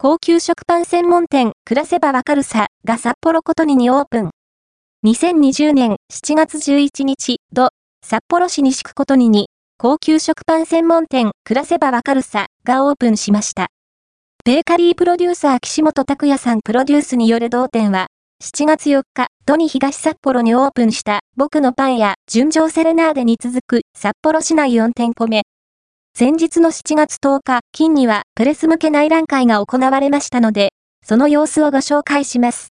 [0.00, 4.30] 高級食パン専門店、暮らせばわかるさ、が札幌ことににオープン。
[5.04, 7.70] 2020年7月11日、土、
[8.06, 13.70] 札幌市西区ことにに、高級食パン専門店、暮らせばわかるさ、がオープンしました。
[14.44, 18.06] ベーカリープロデューサー岸本拓也さんプロデュースによる同店は、
[18.40, 25.42] 7月4日、土に東札幌にオープンした僕のパンや純情セレナーデに続く札幌市内4店舗目。
[26.18, 30.72] 先日の7月10日、金にはプレス向け内覧会が行われましたので、
[31.06, 32.66] その様子をご紹介します。